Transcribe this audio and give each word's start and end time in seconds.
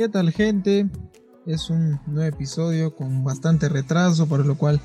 ¿Qué 0.00 0.08
tal 0.08 0.32
gente? 0.32 0.88
Es 1.44 1.68
un 1.68 2.00
nuevo 2.06 2.34
episodio 2.34 2.96
con 2.96 3.22
bastante 3.22 3.68
retraso, 3.68 4.26
por 4.26 4.46
lo 4.46 4.56
cual 4.56 4.80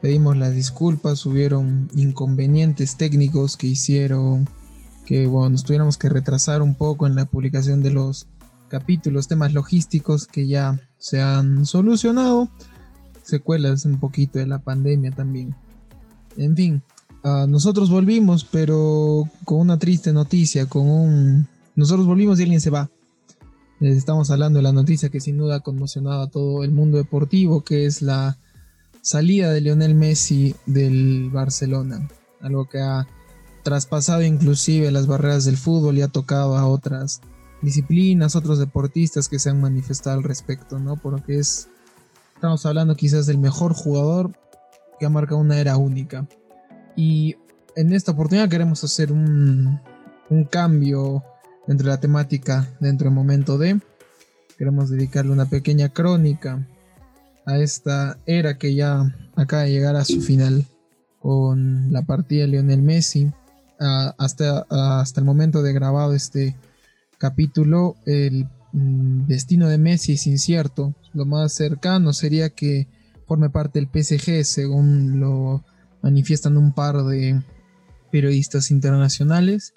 pedimos 0.00 0.38
las 0.38 0.54
disculpas. 0.54 1.26
Hubieron 1.26 1.90
inconvenientes 1.94 2.96
técnicos 2.96 3.58
que 3.58 3.66
hicieron 3.66 4.48
que 5.04 5.26
bueno, 5.26 5.50
nos 5.50 5.64
tuviéramos 5.64 5.98
que 5.98 6.08
retrasar 6.08 6.62
un 6.62 6.76
poco 6.76 7.06
en 7.06 7.14
la 7.14 7.26
publicación 7.26 7.82
de 7.82 7.90
los 7.90 8.26
capítulos, 8.68 9.28
temas 9.28 9.52
logísticos 9.52 10.26
que 10.26 10.46
ya 10.46 10.80
se 10.96 11.20
han 11.20 11.66
solucionado, 11.66 12.48
secuelas 13.22 13.84
un 13.84 14.00
poquito 14.00 14.38
de 14.38 14.46
la 14.46 14.60
pandemia 14.60 15.10
también. 15.10 15.54
En 16.38 16.56
fin, 16.56 16.82
uh, 17.22 17.46
nosotros 17.46 17.90
volvimos, 17.90 18.46
pero 18.46 19.28
con 19.44 19.60
una 19.60 19.78
triste 19.78 20.14
noticia, 20.14 20.64
con 20.64 20.88
un... 20.88 21.48
Nosotros 21.76 22.06
volvimos 22.06 22.40
y 22.40 22.44
alguien 22.44 22.62
se 22.62 22.70
va. 22.70 22.88
Les 23.80 23.96
estamos 23.96 24.30
hablando 24.30 24.58
de 24.58 24.62
la 24.62 24.72
noticia 24.72 25.08
que 25.08 25.20
sin 25.20 25.36
duda 25.36 25.56
ha 25.56 25.60
conmocionado 25.60 26.22
a 26.22 26.30
todo 26.30 26.62
el 26.62 26.70
mundo 26.70 26.96
deportivo, 26.96 27.64
que 27.64 27.86
es 27.86 28.02
la 28.02 28.38
salida 29.02 29.52
de 29.52 29.60
Lionel 29.60 29.94
Messi 29.94 30.54
del 30.66 31.30
Barcelona. 31.30 32.08
Algo 32.40 32.68
que 32.68 32.78
ha 32.78 33.06
traspasado 33.64 34.22
inclusive 34.22 34.90
las 34.90 35.06
barreras 35.06 35.44
del 35.44 35.56
fútbol 35.56 35.98
y 35.98 36.02
ha 36.02 36.08
tocado 36.08 36.56
a 36.56 36.66
otras 36.66 37.20
disciplinas, 37.62 38.36
otros 38.36 38.58
deportistas 38.58 39.28
que 39.28 39.38
se 39.38 39.50
han 39.50 39.60
manifestado 39.60 40.18
al 40.18 40.24
respecto, 40.24 40.78
¿no? 40.78 40.96
Porque 40.96 41.38
es, 41.38 41.68
estamos 42.34 42.64
hablando 42.66 42.94
quizás 42.94 43.26
del 43.26 43.38
mejor 43.38 43.74
jugador 43.74 44.32
que 45.00 45.06
ha 45.06 45.10
marcado 45.10 45.40
una 45.40 45.58
era 45.58 45.76
única. 45.76 46.28
Y 46.94 47.36
en 47.74 47.92
esta 47.92 48.12
oportunidad 48.12 48.48
queremos 48.48 48.84
hacer 48.84 49.10
un, 49.10 49.80
un 50.30 50.44
cambio 50.44 51.24
entre 51.68 51.86
la 51.86 52.00
temática 52.00 52.68
dentro 52.80 53.06
del 53.06 53.14
momento 53.14 53.58
de. 53.58 53.80
Queremos 54.58 54.90
dedicarle 54.90 55.32
una 55.32 55.46
pequeña 55.46 55.88
crónica 55.88 56.66
a 57.46 57.58
esta 57.58 58.18
era 58.26 58.56
que 58.56 58.74
ya 58.74 59.14
acaba 59.36 59.62
de 59.62 59.70
llegar 59.70 59.96
a 59.96 60.04
su 60.04 60.20
final 60.20 60.64
con 61.18 61.92
la 61.92 62.02
partida 62.02 62.42
de 62.42 62.48
Lionel 62.48 62.82
Messi. 62.82 63.32
hasta, 63.78 64.66
hasta 64.70 65.20
el 65.20 65.26
momento 65.26 65.62
de 65.62 65.72
grabado 65.72 66.14
este 66.14 66.56
capítulo, 67.18 67.96
el 68.06 68.48
mm, 68.72 69.26
destino 69.26 69.68
de 69.68 69.78
Messi 69.78 70.12
es 70.12 70.26
incierto. 70.26 70.94
Lo 71.12 71.26
más 71.26 71.52
cercano 71.52 72.12
sería 72.12 72.50
que 72.50 72.88
forme 73.26 73.50
parte 73.50 73.80
del 73.80 73.88
PSG, 73.88 74.44
según 74.44 75.20
lo 75.20 75.64
manifiestan 76.02 76.56
un 76.56 76.72
par 76.72 77.02
de 77.04 77.42
periodistas 78.10 78.70
internacionales. 78.70 79.74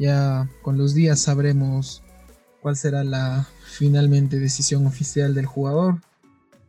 Ya 0.00 0.48
con 0.62 0.78
los 0.78 0.94
días 0.94 1.20
sabremos 1.20 2.02
cuál 2.62 2.74
será 2.74 3.04
la 3.04 3.46
finalmente 3.64 4.38
decisión 4.38 4.86
oficial 4.86 5.34
del 5.34 5.44
jugador 5.44 6.00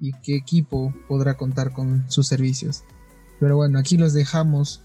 y 0.02 0.12
qué 0.22 0.36
equipo 0.36 0.94
podrá 1.08 1.36
contar 1.36 1.72
con 1.72 2.04
sus 2.12 2.28
servicios. 2.28 2.84
Pero 3.40 3.56
bueno, 3.56 3.80
aquí 3.80 3.96
los 3.96 4.12
dejamos 4.12 4.82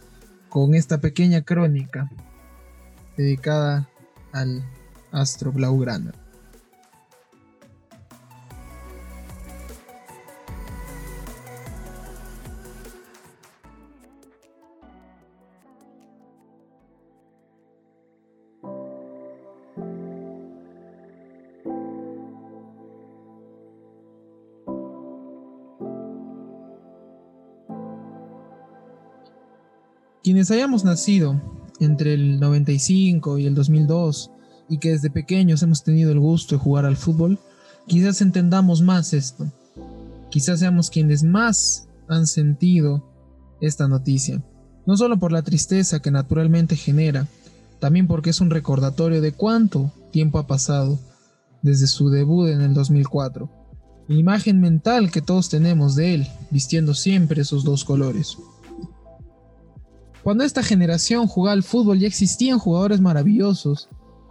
con 0.48 0.76
esta 0.76 1.00
pequeña 1.00 1.42
crónica 1.42 2.08
dedicada 3.16 3.88
al 4.30 4.64
astro 5.10 5.50
blaugrana. 5.50 6.12
Quienes 30.26 30.50
hayamos 30.50 30.84
nacido 30.84 31.40
entre 31.78 32.14
el 32.14 32.40
95 32.40 33.38
y 33.38 33.46
el 33.46 33.54
2002 33.54 34.32
y 34.68 34.78
que 34.78 34.90
desde 34.90 35.08
pequeños 35.08 35.62
hemos 35.62 35.84
tenido 35.84 36.10
el 36.10 36.18
gusto 36.18 36.56
de 36.56 36.60
jugar 36.60 36.84
al 36.84 36.96
fútbol, 36.96 37.38
quizás 37.86 38.20
entendamos 38.20 38.82
más 38.82 39.12
esto. 39.12 39.46
Quizás 40.28 40.58
seamos 40.58 40.90
quienes 40.90 41.22
más 41.22 41.86
han 42.08 42.26
sentido 42.26 43.08
esta 43.60 43.86
noticia. 43.86 44.42
No 44.84 44.96
solo 44.96 45.16
por 45.16 45.30
la 45.30 45.42
tristeza 45.42 46.02
que 46.02 46.10
naturalmente 46.10 46.74
genera, 46.74 47.28
también 47.78 48.08
porque 48.08 48.30
es 48.30 48.40
un 48.40 48.50
recordatorio 48.50 49.20
de 49.20 49.30
cuánto 49.30 49.92
tiempo 50.10 50.40
ha 50.40 50.48
pasado 50.48 50.98
desde 51.62 51.86
su 51.86 52.10
debut 52.10 52.48
en 52.48 52.62
el 52.62 52.74
2004. 52.74 53.48
La 54.08 54.16
imagen 54.16 54.60
mental 54.60 55.12
que 55.12 55.22
todos 55.22 55.48
tenemos 55.48 55.94
de 55.94 56.14
él, 56.14 56.26
vistiendo 56.50 56.94
siempre 56.94 57.42
esos 57.42 57.62
dos 57.62 57.84
colores. 57.84 58.36
Cuando 60.26 60.42
esta 60.42 60.64
generación 60.64 61.28
jugaba 61.28 61.52
al 61.52 61.62
fútbol 61.62 62.00
ya 62.00 62.08
existían 62.08 62.58
jugadores 62.58 63.00
maravillosos 63.00 63.88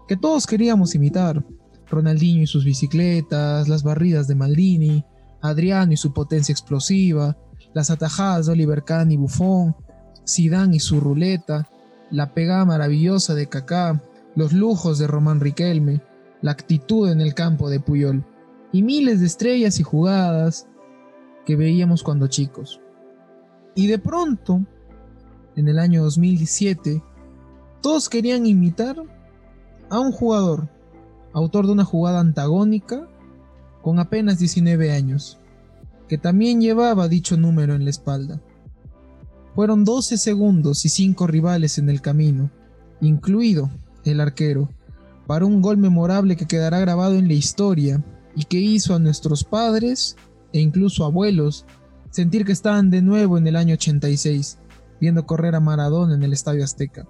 que 0.10 0.18
todos 0.18 0.46
queríamos 0.46 0.94
imitar. 0.94 1.42
Ronaldinho 1.88 2.44
y 2.44 2.48
sus 2.48 2.66
bicicletas, 2.66 3.70
las 3.70 3.82
barridas 3.82 4.28
de 4.28 4.36
Maldini, 4.36 5.06
Adriano 5.40 5.94
y 5.94 5.96
su 5.96 6.12
potencia 6.12 6.52
explosiva, 6.52 7.38
las 7.74 7.92
atajadas 7.92 8.48
de 8.48 8.52
Oliver 8.52 8.84
Kahn 8.84 9.10
y 9.10 9.16
Buffon, 9.16 9.74
Zidane 10.28 10.76
y 10.76 10.80
su 10.82 11.00
ruleta, 11.00 11.70
la 12.12 12.34
pegada 12.34 12.66
maravillosa 12.66 13.34
de 13.34 13.48
Kaká, 13.48 14.04
los 14.36 14.52
lujos 14.52 15.00
de 15.00 15.08
Román 15.08 15.40
Riquelme, 15.40 16.02
la 16.42 16.52
actitud 16.52 17.10
en 17.10 17.22
el 17.22 17.34
campo 17.34 17.70
de 17.70 17.80
Puyol 17.80 18.26
y 18.74 18.84
miles 18.84 19.22
de 19.22 19.28
estrellas 19.28 19.80
y 19.80 19.84
jugadas 19.84 20.68
que 21.46 21.56
veíamos 21.56 22.04
cuando 22.04 22.28
chicos. 22.28 22.82
Y 23.76 23.88
de 23.88 23.98
pronto 23.98 24.66
en 25.56 25.68
el 25.68 25.80
año 25.80 26.04
2017, 26.04 27.02
todos 27.82 28.10
querían 28.10 28.46
imitar 28.46 28.98
a 29.90 30.00
un 30.00 30.12
jugador, 30.12 30.70
autor 31.34 31.66
de 31.66 31.74
una 31.74 31.86
jugada 31.86 32.20
antagónica, 32.20 33.08
con 33.82 34.00
apenas 34.00 34.40
19 34.40 34.92
años, 34.92 35.38
que 36.08 36.18
también 36.18 36.62
llevaba 36.62 37.08
dicho 37.08 37.38
número 37.38 37.76
en 37.76 37.84
la 37.84 37.90
espalda. 37.90 38.42
Fueron 39.54 39.86
12 39.86 40.18
segundos 40.18 40.84
y 40.86 40.90
5 40.90 41.28
rivales 41.28 41.78
en 41.78 41.90
el 41.90 42.02
camino, 42.02 42.50
incluido 43.02 43.70
el 44.04 44.20
arquero, 44.20 44.70
para 45.28 45.46
un 45.46 45.62
gol 45.62 45.78
memorable 45.78 46.36
que 46.36 46.46
quedará 46.46 46.80
grabado 46.80 47.16
en 47.16 47.28
la 47.28 47.34
historia 47.34 48.04
y 48.36 48.44
que 48.44 48.60
hizo 48.60 48.96
a 48.96 49.00
nuestros 49.00 49.44
padres 49.44 50.16
e 50.54 50.60
incluso 50.60 51.06
abuelos 51.06 51.66
sentir 52.10 52.46
que 52.46 52.52
estaban 52.52 52.90
de 52.90 53.02
nuevo 53.02 53.38
en 53.38 53.48
el 53.48 53.56
año 53.56 53.74
86 53.74 54.60
viendo 55.00 55.26
correr 55.26 55.56
a 55.56 55.60
Maradona 55.60 56.16
en 56.16 56.24
el 56.24 56.34
Estadio 56.34 56.64
Azteca. 56.64 57.08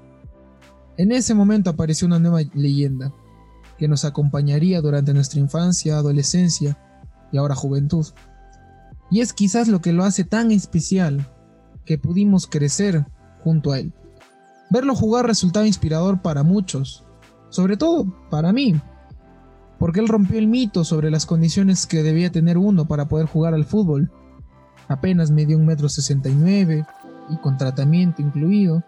En 0.97 1.11
ese 1.11 1.33
momento 1.33 1.69
apareció 1.69 2.07
una 2.07 2.19
nueva 2.19 2.41
leyenda, 2.53 3.13
que 3.77 3.87
nos 3.87 4.05
acompañaría 4.05 4.81
durante 4.81 5.13
nuestra 5.13 5.39
infancia, 5.39 5.97
adolescencia 5.97 6.77
y 7.31 7.37
ahora 7.37 7.55
juventud. 7.55 8.05
Y 9.11 9.19
es 9.19 9.33
quizás 9.33 9.67
lo 9.67 9.81
que 9.81 9.93
lo 9.93 10.03
hace 10.03 10.23
tan 10.23 10.51
especial, 10.51 11.29
que 11.85 11.97
pudimos 11.97 12.47
crecer 12.47 13.05
junto 13.43 13.71
a 13.71 13.79
él. 13.79 13.93
Verlo 14.69 14.95
jugar 14.95 15.27
resultaba 15.27 15.67
inspirador 15.67 16.21
para 16.21 16.43
muchos, 16.43 17.05
sobre 17.49 17.77
todo 17.77 18.07
para 18.31 18.51
mí, 18.51 18.81
porque 19.77 19.99
él 19.99 20.07
rompió 20.07 20.39
el 20.39 20.47
mito 20.47 20.83
sobre 20.83 21.11
las 21.11 21.25
condiciones 21.25 21.85
que 21.85 22.01
debía 22.01 22.31
tener 22.31 22.57
uno 22.57 22.87
para 22.87 23.07
poder 23.07 23.27
jugar 23.27 23.53
al 23.53 23.65
fútbol. 23.65 24.11
Apenas 24.87 25.31
medio 25.31 25.57
un 25.57 25.65
metro 25.65 25.89
sesenta 25.89 26.29
y 27.29 27.37
con 27.37 27.57
tratamiento 27.57 28.21
incluido, 28.21 28.83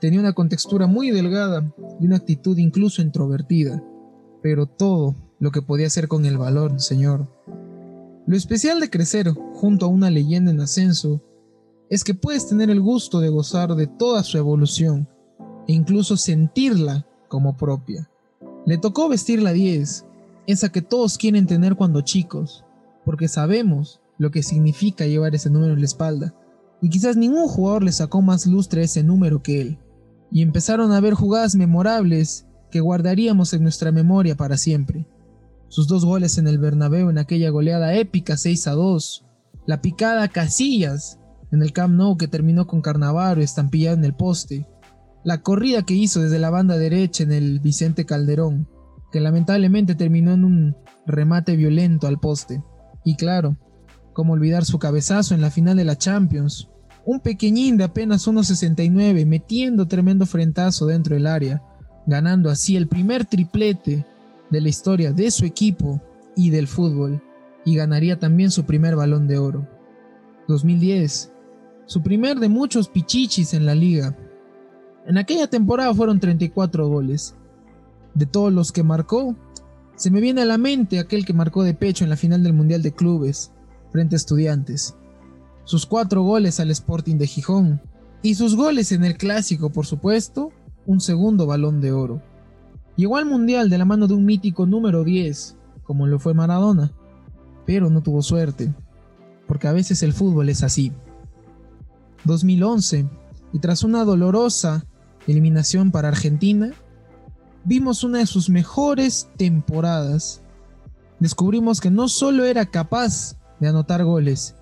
tenía 0.00 0.20
una 0.20 0.32
contextura 0.32 0.86
muy 0.86 1.10
delgada 1.10 1.72
y 2.00 2.06
una 2.06 2.16
actitud 2.16 2.58
incluso 2.58 3.02
introvertida, 3.02 3.82
pero 4.42 4.66
todo 4.66 5.14
lo 5.38 5.50
que 5.50 5.62
podía 5.62 5.86
hacer 5.86 6.08
con 6.08 6.24
el 6.26 6.38
valor, 6.38 6.80
señor. 6.80 7.28
Lo 8.26 8.36
especial 8.36 8.80
de 8.80 8.90
crecer 8.90 9.32
junto 9.54 9.86
a 9.86 9.88
una 9.88 10.10
leyenda 10.10 10.50
en 10.50 10.60
ascenso 10.60 11.22
es 11.90 12.04
que 12.04 12.14
puedes 12.14 12.46
tener 12.48 12.70
el 12.70 12.80
gusto 12.80 13.20
de 13.20 13.28
gozar 13.28 13.74
de 13.74 13.86
toda 13.86 14.22
su 14.22 14.38
evolución 14.38 15.08
e 15.68 15.72
incluso 15.72 16.16
sentirla 16.16 17.06
como 17.28 17.56
propia. 17.56 18.10
Le 18.66 18.78
tocó 18.78 19.08
vestir 19.08 19.42
la 19.42 19.52
10, 19.52 20.06
esa 20.46 20.70
que 20.70 20.82
todos 20.82 21.18
quieren 21.18 21.46
tener 21.46 21.76
cuando 21.76 22.00
chicos, 22.00 22.64
porque 23.04 23.28
sabemos 23.28 24.00
lo 24.18 24.30
que 24.30 24.42
significa 24.42 25.06
llevar 25.06 25.34
ese 25.34 25.50
número 25.50 25.74
en 25.74 25.80
la 25.80 25.86
espalda 25.86 26.34
y 26.84 26.90
quizás 26.90 27.16
ningún 27.16 27.48
jugador 27.48 27.82
le 27.82 27.92
sacó 27.92 28.20
más 28.20 28.44
lustre 28.44 28.82
a 28.82 28.84
ese 28.84 29.02
número 29.02 29.42
que 29.42 29.62
él. 29.62 29.78
Y 30.30 30.42
empezaron 30.42 30.92
a 30.92 31.00
ver 31.00 31.14
jugadas 31.14 31.54
memorables 31.54 32.46
que 32.70 32.80
guardaríamos 32.80 33.54
en 33.54 33.62
nuestra 33.62 33.90
memoria 33.90 34.36
para 34.36 34.58
siempre. 34.58 35.08
Sus 35.68 35.88
dos 35.88 36.04
goles 36.04 36.36
en 36.36 36.46
el 36.46 36.58
Bernabéu 36.58 37.08
en 37.08 37.16
aquella 37.16 37.48
goleada 37.48 37.94
épica 37.94 38.36
6 38.36 38.66
a 38.68 38.72
2, 38.72 39.24
la 39.66 39.80
picada 39.80 40.28
Casillas 40.28 41.18
en 41.52 41.62
el 41.62 41.72
Camp 41.72 41.94
Nou 41.94 42.18
que 42.18 42.28
terminó 42.28 42.66
con 42.66 42.82
Carnavaro 42.82 43.40
estampillado 43.40 43.96
en 43.96 44.04
el 44.04 44.14
poste, 44.14 44.68
la 45.24 45.40
corrida 45.40 45.86
que 45.86 45.94
hizo 45.94 46.20
desde 46.20 46.38
la 46.38 46.50
banda 46.50 46.76
derecha 46.76 47.22
en 47.22 47.32
el 47.32 47.60
Vicente 47.60 48.04
Calderón, 48.04 48.68
que 49.10 49.20
lamentablemente 49.20 49.94
terminó 49.94 50.32
en 50.32 50.44
un 50.44 50.76
remate 51.06 51.56
violento 51.56 52.08
al 52.08 52.20
poste. 52.20 52.62
Y 53.06 53.16
claro, 53.16 53.56
cómo 54.12 54.34
olvidar 54.34 54.66
su 54.66 54.78
cabezazo 54.78 55.34
en 55.34 55.40
la 55.40 55.50
final 55.50 55.78
de 55.78 55.84
la 55.84 55.96
Champions. 55.96 56.68
Un 57.06 57.20
pequeñín 57.20 57.76
de 57.76 57.84
apenas 57.84 58.26
1.69 58.26 59.26
metiendo 59.26 59.86
tremendo 59.86 60.24
frentazo 60.24 60.86
dentro 60.86 61.14
del 61.14 61.26
área, 61.26 61.62
ganando 62.06 62.48
así 62.48 62.76
el 62.76 62.88
primer 62.88 63.26
triplete 63.26 64.06
de 64.50 64.60
la 64.60 64.68
historia 64.68 65.12
de 65.12 65.30
su 65.30 65.44
equipo 65.44 66.00
y 66.34 66.50
del 66.50 66.66
fútbol, 66.66 67.22
y 67.64 67.76
ganaría 67.76 68.18
también 68.18 68.50
su 68.50 68.64
primer 68.64 68.96
balón 68.96 69.26
de 69.26 69.38
oro. 69.38 69.68
2010, 70.48 71.30
su 71.86 72.02
primer 72.02 72.38
de 72.38 72.48
muchos 72.48 72.88
pichichis 72.88 73.52
en 73.52 73.66
la 73.66 73.74
liga. 73.74 74.16
En 75.06 75.18
aquella 75.18 75.46
temporada 75.48 75.94
fueron 75.94 76.20
34 76.20 76.88
goles. 76.88 77.34
De 78.14 78.26
todos 78.26 78.52
los 78.52 78.72
que 78.72 78.82
marcó, 78.82 79.36
se 79.96 80.10
me 80.10 80.20
viene 80.20 80.42
a 80.42 80.46
la 80.46 80.56
mente 80.58 80.98
aquel 80.98 81.26
que 81.26 81.34
marcó 81.34 81.62
de 81.62 81.74
pecho 81.74 82.04
en 82.04 82.10
la 82.10 82.16
final 82.16 82.42
del 82.42 82.54
Mundial 82.54 82.82
de 82.82 82.92
Clubes, 82.92 83.52
frente 83.92 84.14
a 84.14 84.16
estudiantes. 84.16 84.96
Sus 85.64 85.86
cuatro 85.86 86.22
goles 86.22 86.60
al 86.60 86.70
Sporting 86.70 87.16
de 87.16 87.26
Gijón. 87.26 87.80
Y 88.22 88.34
sus 88.34 88.54
goles 88.56 88.92
en 88.92 89.04
el 89.04 89.16
clásico, 89.16 89.70
por 89.70 89.86
supuesto, 89.86 90.52
un 90.86 91.00
segundo 91.00 91.46
balón 91.46 91.80
de 91.80 91.92
oro. 91.92 92.22
Llegó 92.96 93.16
al 93.16 93.26
Mundial 93.26 93.70
de 93.70 93.78
la 93.78 93.84
mano 93.84 94.06
de 94.06 94.14
un 94.14 94.24
mítico 94.24 94.66
número 94.66 95.04
10, 95.04 95.56
como 95.82 96.06
lo 96.06 96.18
fue 96.18 96.32
Maradona, 96.32 96.92
pero 97.66 97.90
no 97.90 98.02
tuvo 98.02 98.22
suerte, 98.22 98.72
porque 99.48 99.66
a 99.66 99.72
veces 99.72 100.02
el 100.02 100.12
fútbol 100.12 100.48
es 100.48 100.62
así. 100.62 100.92
2011, 102.24 103.08
y 103.52 103.58
tras 103.58 103.82
una 103.82 104.04
dolorosa 104.04 104.86
eliminación 105.26 105.90
para 105.90 106.08
Argentina, 106.08 106.72
vimos 107.64 108.04
una 108.04 108.18
de 108.18 108.26
sus 108.26 108.48
mejores 108.48 109.28
temporadas. 109.36 110.42
Descubrimos 111.20 111.80
que 111.80 111.90
no 111.90 112.08
solo 112.08 112.44
era 112.44 112.66
capaz 112.66 113.36
de 113.60 113.68
anotar 113.68 114.04
goles, 114.04 114.54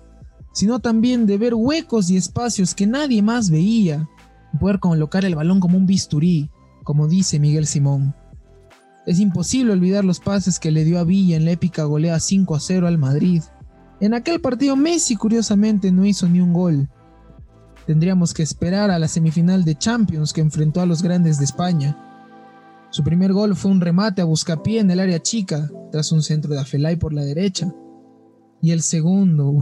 sino 0.53 0.79
también 0.79 1.25
de 1.25 1.37
ver 1.37 1.53
huecos 1.53 2.09
y 2.09 2.15
espacios 2.15 2.73
que 2.73 2.87
nadie 2.87 3.21
más 3.21 3.49
veía, 3.49 4.07
y 4.53 4.57
poder 4.57 4.79
colocar 4.79 5.25
el 5.25 5.35
balón 5.35 5.59
como 5.59 5.77
un 5.77 5.85
bisturí, 5.85 6.49
como 6.83 7.07
dice 7.07 7.39
Miguel 7.39 7.67
Simón. 7.67 8.15
Es 9.05 9.19
imposible 9.19 9.73
olvidar 9.73 10.05
los 10.05 10.21
pases 10.21 10.59
que 10.59 10.71
le 10.71 10.85
dio 10.85 10.99
a 10.99 11.03
Villa 11.03 11.35
en 11.35 11.43
la 11.43 11.51
épica 11.51 11.83
golea 11.83 12.19
5 12.19 12.55
a 12.55 12.59
0 12.61 12.87
al 12.87 12.97
Madrid. 12.97 13.43
En 13.99 14.13
aquel 14.13 14.39
partido 14.39 14.77
Messi 14.77 15.17
curiosamente 15.17 15.91
no 15.91 16.05
hizo 16.05 16.29
ni 16.29 16.39
un 16.39 16.53
gol. 16.53 16.89
Tendríamos 17.85 18.33
que 18.33 18.43
esperar 18.43 18.91
a 18.91 18.99
la 18.99 19.09
semifinal 19.09 19.65
de 19.65 19.77
Champions 19.77 20.31
que 20.31 20.39
enfrentó 20.39 20.79
a 20.79 20.85
los 20.85 21.03
grandes 21.03 21.37
de 21.37 21.43
España, 21.43 21.97
su 22.93 23.03
primer 23.03 23.33
gol 23.33 23.55
fue 23.55 23.71
un 23.71 23.81
remate 23.81 24.21
a 24.21 24.25
buscapié 24.25 24.79
en 24.79 24.91
el 24.91 24.99
área 24.99 25.19
chica, 25.19 25.67
tras 25.91 26.11
un 26.11 26.21
centro 26.21 26.53
de 26.53 26.59
Afelay 26.59 26.95
por 26.95 27.11
la 27.11 27.23
derecha. 27.23 27.73
Y 28.61 28.69
el 28.69 28.83
segundo, 28.83 29.57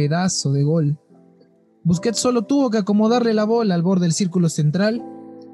pedazo 0.00 0.50
de 0.52 0.62
gol. 0.62 0.98
Busquets 1.84 2.18
solo 2.18 2.46
tuvo 2.46 2.70
que 2.70 2.78
acomodarle 2.78 3.34
la 3.34 3.44
bola 3.44 3.74
al 3.74 3.82
borde 3.82 4.06
del 4.06 4.14
círculo 4.14 4.48
central 4.48 5.04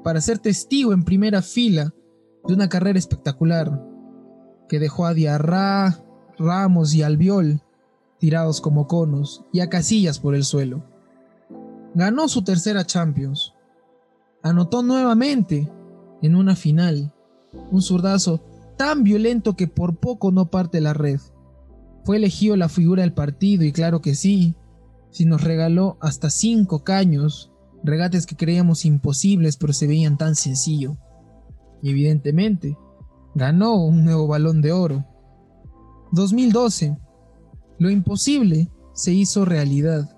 para 0.05 0.21
ser 0.21 0.39
testigo 0.39 0.93
en 0.93 1.03
primera 1.03 1.41
fila 1.41 1.93
de 2.47 2.53
una 2.53 2.69
carrera 2.69 2.97
espectacular 2.97 3.83
que 4.69 4.79
dejó 4.79 5.05
a 5.05 5.13
Diarra, 5.13 5.99
Ramos 6.37 6.93
y 6.95 7.03
Albiol 7.03 7.61
tirados 8.19 8.61
como 8.61 8.87
conos 8.87 9.43
y 9.51 9.59
a 9.59 9.69
casillas 9.69 10.17
por 10.17 10.33
el 10.33 10.45
suelo. 10.45 10.85
Ganó 11.93 12.29
su 12.29 12.41
tercera 12.43 12.85
Champions. 12.85 13.53
Anotó 14.43 14.81
nuevamente 14.81 15.69
en 16.21 16.35
una 16.37 16.55
final. 16.55 17.13
Un 17.69 17.81
zurdazo 17.81 18.45
tan 18.77 19.03
violento 19.03 19.57
que 19.57 19.67
por 19.67 19.97
poco 19.97 20.31
no 20.31 20.49
parte 20.49 20.79
la 20.79 20.93
red. 20.93 21.19
Fue 22.07 22.15
elegido 22.15 22.55
la 22.55 22.69
figura 22.69 23.01
del 23.01 23.11
partido 23.11 23.65
y 23.65 23.73
claro 23.73 23.99
que 23.99 24.15
sí, 24.15 24.55
si 25.11 25.25
nos 25.25 25.43
regaló 25.43 25.97
hasta 25.99 26.29
cinco 26.29 26.85
caños, 26.85 27.51
regates 27.83 28.25
que 28.25 28.37
creíamos 28.37 28.85
imposibles 28.85 29.57
pero 29.57 29.73
se 29.73 29.87
veían 29.87 30.17
tan 30.17 30.35
sencillo. 30.35 30.95
Y 31.81 31.89
evidentemente, 31.89 32.77
ganó 33.35 33.83
un 33.83 34.05
nuevo 34.05 34.25
balón 34.25 34.61
de 34.61 34.71
oro. 34.71 35.05
2012. 36.13 36.97
Lo 37.77 37.89
imposible 37.89 38.71
se 38.93 39.11
hizo 39.11 39.43
realidad. 39.43 40.09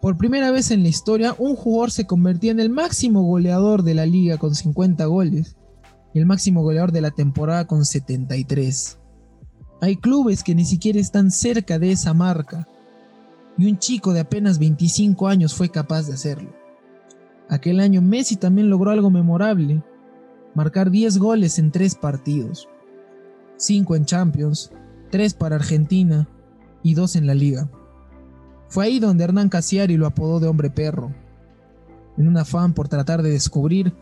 Por 0.00 0.16
primera 0.16 0.52
vez 0.52 0.70
en 0.70 0.84
la 0.84 0.90
historia, 0.90 1.34
un 1.40 1.56
jugador 1.56 1.90
se 1.90 2.06
convertía 2.06 2.52
en 2.52 2.60
el 2.60 2.70
máximo 2.70 3.24
goleador 3.24 3.82
de 3.82 3.94
la 3.94 4.06
liga 4.06 4.38
con 4.38 4.54
50 4.54 5.06
goles 5.06 5.56
y 6.14 6.20
el 6.20 6.26
máximo 6.26 6.62
goleador 6.62 6.92
de 6.92 7.00
la 7.00 7.10
temporada 7.10 7.66
con 7.66 7.84
73. 7.84 9.00
Hay 9.80 9.96
clubes 9.96 10.42
que 10.42 10.54
ni 10.54 10.64
siquiera 10.64 10.98
están 10.98 11.30
cerca 11.30 11.78
de 11.78 11.92
esa 11.92 12.14
marca 12.14 12.66
y 13.56 13.70
un 13.70 13.78
chico 13.78 14.12
de 14.12 14.20
apenas 14.20 14.58
25 14.58 15.28
años 15.28 15.54
fue 15.54 15.68
capaz 15.68 16.06
de 16.06 16.14
hacerlo. 16.14 16.52
Aquel 17.48 17.80
año 17.80 18.00
Messi 18.00 18.36
también 18.36 18.70
logró 18.70 18.90
algo 18.90 19.10
memorable, 19.10 19.82
marcar 20.54 20.90
10 20.90 21.18
goles 21.18 21.58
en 21.58 21.70
3 21.70 21.94
partidos, 21.96 22.68
5 23.56 23.96
en 23.96 24.04
Champions, 24.06 24.72
3 25.10 25.34
para 25.34 25.56
Argentina 25.56 26.28
y 26.82 26.94
2 26.94 27.16
en 27.16 27.26
la 27.26 27.34
liga. 27.34 27.70
Fue 28.68 28.86
ahí 28.86 28.98
donde 28.98 29.24
Hernán 29.24 29.50
Casiari 29.50 29.96
lo 29.96 30.06
apodó 30.06 30.40
de 30.40 30.48
hombre 30.48 30.70
perro, 30.70 31.14
en 32.16 32.28
un 32.28 32.36
afán 32.36 32.72
por 32.72 32.88
tratar 32.88 33.22
de 33.22 33.30
descubrir 33.30 33.92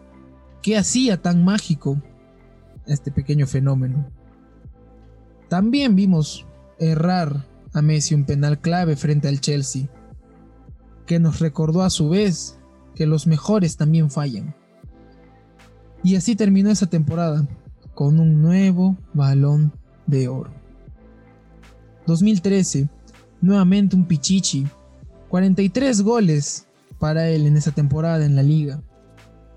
qué 0.62 0.76
hacía 0.76 1.20
tan 1.20 1.44
mágico 1.44 2.00
este 2.86 3.10
pequeño 3.10 3.46
fenómeno. 3.46 4.06
También 5.52 5.94
vimos 5.96 6.46
errar 6.78 7.44
a 7.74 7.82
Messi 7.82 8.14
un 8.14 8.24
penal 8.24 8.58
clave 8.58 8.96
frente 8.96 9.28
al 9.28 9.42
Chelsea, 9.42 9.86
que 11.04 11.20
nos 11.20 11.40
recordó 11.40 11.82
a 11.82 11.90
su 11.90 12.08
vez 12.08 12.58
que 12.94 13.04
los 13.04 13.26
mejores 13.26 13.76
también 13.76 14.10
fallan. 14.10 14.54
Y 16.02 16.16
así 16.16 16.36
terminó 16.36 16.70
esa 16.70 16.86
temporada, 16.86 17.46
con 17.92 18.18
un 18.18 18.40
nuevo 18.40 18.96
balón 19.12 19.74
de 20.06 20.26
oro. 20.26 20.50
2013 22.06 22.88
nuevamente 23.42 23.94
un 23.94 24.06
Pichichi. 24.06 24.66
43 25.28 26.00
goles 26.00 26.66
para 26.98 27.28
él 27.28 27.46
en 27.46 27.58
esa 27.58 27.72
temporada 27.72 28.24
en 28.24 28.36
la 28.36 28.42
liga. 28.42 28.82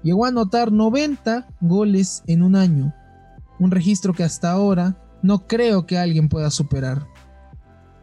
Llegó 0.04 0.26
a 0.26 0.28
anotar 0.28 0.74
90 0.74 1.48
goles 1.62 2.22
en 2.28 2.44
un 2.44 2.58
año, 2.58 2.94
un 3.60 3.72
registro 3.72 4.14
que 4.14 4.26
hasta 4.26 4.52
ahora 4.52 5.05
no 5.26 5.48
creo 5.48 5.86
que 5.86 5.98
alguien 5.98 6.30
pueda 6.30 6.52
superar. 6.52 7.08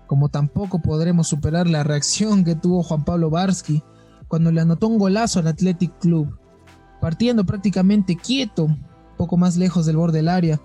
Como 0.08 0.28
tampoco 0.28 0.82
podremos 0.82 1.28
superar 1.28 1.68
la 1.68 1.84
reacción 1.84 2.44
que 2.44 2.56
tuvo 2.56 2.82
Juan 2.82 3.04
Pablo 3.04 3.30
Barsky 3.30 3.82
cuando 4.26 4.50
le 4.50 4.60
anotó 4.60 4.88
un 4.88 4.98
golazo 4.98 5.38
al 5.38 5.46
Athletic 5.46 5.96
Club, 6.00 6.36
partiendo 7.00 7.46
prácticamente 7.46 8.16
quieto, 8.16 8.76
poco 9.16 9.36
más 9.36 9.56
lejos 9.56 9.86
del 9.86 9.96
borde 9.96 10.18
del 10.18 10.28
área, 10.28 10.60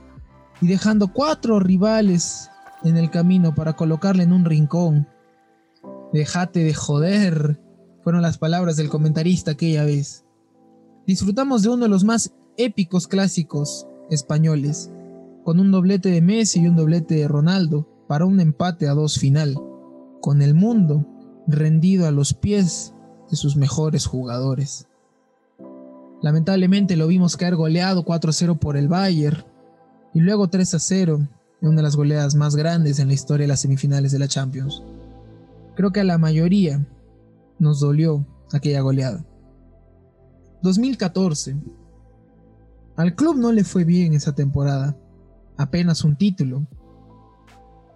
y 0.60 0.68
dejando 0.68 1.14
cuatro 1.14 1.60
rivales 1.60 2.50
en 2.84 2.98
el 2.98 3.12
camino 3.12 3.54
para 3.54 3.74
colocarle 3.74 4.24
en 4.24 4.34
un 4.34 4.46
rincón. 4.46 5.08
Déjate 6.12 6.64
de 6.64 6.74
joder, 6.74 7.62
fueron 8.02 8.24
las 8.24 8.40
palabras 8.40 8.78
del 8.78 8.90
comentarista 8.90 9.52
aquella 9.52 9.84
vez. 9.84 10.26
Disfrutamos 11.06 11.62
de 11.62 11.70
uno 11.70 11.84
de 11.84 11.90
los 11.90 12.04
más 12.04 12.34
épicos 12.58 13.08
clásicos 13.08 13.86
españoles, 14.10 14.90
con 15.48 15.62
un 15.62 15.72
doblete 15.72 16.10
de 16.10 16.22
Messi 16.22 16.60
y 16.60 16.68
un 16.68 16.76
doblete 16.76 17.16
de 17.16 17.26
Ronaldo 17.30 17.88
para 18.10 18.26
un 18.26 18.42
empate 18.42 18.90
a 18.90 18.94
dos 18.94 19.18
final, 19.18 19.56
con 20.20 20.42
el 20.42 20.54
mundo 20.54 21.06
rendido 21.48 22.06
a 22.06 22.12
los 22.12 22.34
pies 22.34 22.94
de 23.30 23.38
sus 23.38 23.56
mejores 23.56 24.08
jugadores. 24.08 24.90
Lamentablemente 26.22 26.98
lo 26.98 27.08
vimos 27.08 27.38
caer 27.38 27.56
goleado 27.56 28.04
4-0 28.04 28.60
por 28.60 28.76
el 28.76 28.90
Bayern 28.90 29.46
y 30.14 30.20
luego 30.20 30.50
3-0 30.50 31.30
en 31.62 31.68
una 31.70 31.78
de 31.78 31.84
las 31.84 31.96
goleadas 31.96 32.36
más 32.36 32.58
grandes 32.58 33.00
en 33.00 33.08
la 33.08 33.14
historia 33.14 33.46
de 33.46 33.48
las 33.48 33.62
semifinales 33.62 34.12
de 34.12 34.20
la 34.20 34.28
Champions. 34.28 34.84
Creo 35.78 35.94
que 35.94 36.02
a 36.02 36.04
la 36.04 36.18
mayoría 36.18 36.86
nos 37.58 37.80
dolió 37.80 38.26
aquella 38.52 38.82
goleada. 38.82 39.26
2014. 40.62 41.56
Al 42.98 43.16
club 43.16 43.38
no 43.38 43.54
le 43.54 43.64
fue 43.64 43.86
bien 43.86 44.14
esa 44.14 44.36
temporada, 44.36 44.98
apenas 45.58 46.04
un 46.04 46.16
título. 46.16 46.68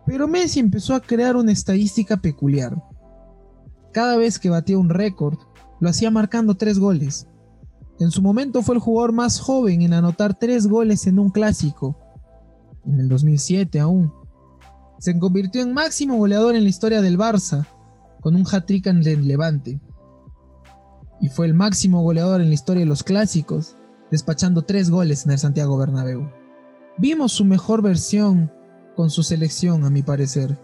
Pero 0.05 0.27
Messi 0.27 0.59
empezó 0.59 0.95
a 0.95 0.99
crear 0.99 1.35
una 1.35 1.51
estadística 1.51 2.17
peculiar. 2.17 2.81
Cada 3.93 4.17
vez 4.17 4.39
que 4.39 4.49
batía 4.49 4.77
un 4.77 4.89
récord, 4.89 5.37
lo 5.79 5.89
hacía 5.89 6.11
marcando 6.11 6.55
tres 6.55 6.79
goles. 6.79 7.27
En 7.99 8.11
su 8.11 8.21
momento 8.21 8.61
fue 8.63 8.75
el 8.75 8.81
jugador 8.81 9.11
más 9.11 9.39
joven 9.39 9.81
en 9.83 9.93
anotar 9.93 10.37
tres 10.37 10.67
goles 10.67 11.05
en 11.07 11.19
un 11.19 11.29
clásico, 11.29 11.97
en 12.85 12.99
el 12.99 13.09
2007 13.09 13.79
aún. 13.79 14.11
Se 14.97 15.17
convirtió 15.19 15.61
en 15.61 15.73
máximo 15.73 16.17
goleador 16.17 16.55
en 16.55 16.63
la 16.63 16.69
historia 16.69 17.01
del 17.01 17.17
Barça, 17.17 17.67
con 18.21 18.35
un 18.35 18.45
hat-trick 18.45 18.87
en 18.87 19.05
el 19.05 19.27
Levante. 19.27 19.79
Y 21.19 21.29
fue 21.29 21.45
el 21.45 21.53
máximo 21.53 22.01
goleador 22.01 22.41
en 22.41 22.47
la 22.47 22.53
historia 22.53 22.81
de 22.81 22.87
los 22.87 23.03
clásicos, 23.03 23.75
despachando 24.09 24.63
tres 24.63 24.89
goles 24.89 25.25
en 25.25 25.31
el 25.31 25.39
Santiago 25.39 25.77
Bernabéu. 25.77 26.40
Vimos 26.97 27.31
su 27.31 27.45
mejor 27.45 27.81
versión 27.81 28.51
con 28.95 29.09
su 29.09 29.23
selección, 29.23 29.85
a 29.85 29.89
mi 29.89 30.03
parecer. 30.03 30.57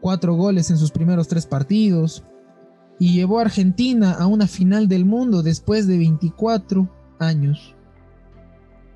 Cuatro 0.00 0.34
goles 0.34 0.70
en 0.70 0.78
sus 0.78 0.90
primeros 0.90 1.28
tres 1.28 1.46
partidos 1.46 2.24
y 2.98 3.12
llevó 3.12 3.38
a 3.38 3.42
Argentina 3.42 4.12
a 4.12 4.26
una 4.26 4.46
final 4.46 4.88
del 4.88 5.04
mundo 5.04 5.42
después 5.42 5.86
de 5.86 5.98
24 5.98 6.88
años. 7.18 7.74